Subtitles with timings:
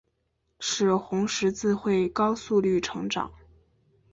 [0.59, 3.31] 使红十字会高速率成长。